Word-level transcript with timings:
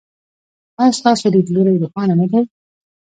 ایا 0.79 0.97
ستاسو 0.99 1.25
لید 1.33 1.47
لوری 1.55 1.79
روښانه 1.81 2.13
نه 2.21 2.25
دی؟ 2.31 2.41